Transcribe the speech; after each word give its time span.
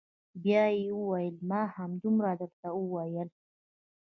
بيا 0.43 0.63
يې 0.79 0.87
وويل 0.99 1.35
ما 1.49 1.61
همدومره 1.75 2.31
درته 2.41 2.67
وويل. 2.79 3.29